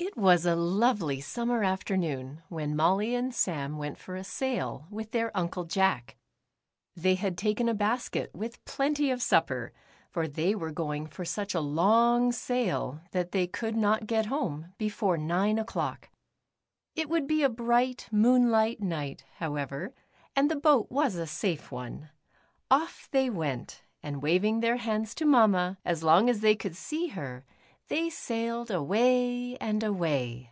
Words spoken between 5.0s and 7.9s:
their Uncle Jack. They had taken a